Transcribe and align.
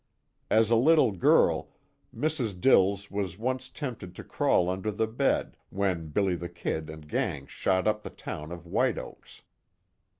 As 0.49 0.71
a 0.71 0.75
little 0.75 1.11
girl, 1.11 1.69
Mrs. 2.11 2.59
Dills 2.59 3.11
was 3.11 3.37
once 3.37 3.69
tempted 3.69 4.15
to 4.15 4.23
crawl 4.23 4.67
under 4.67 4.89
the 4.91 5.05
bed, 5.05 5.57
when 5.69 6.07
"Billy 6.07 6.33
the 6.33 6.49
Kid" 6.49 6.89
and 6.89 7.07
gang 7.07 7.45
shot 7.45 7.87
up 7.87 8.01
the 8.01 8.09
town 8.09 8.51
of 8.51 8.65
White 8.65 8.97
Oaks. 8.97 9.43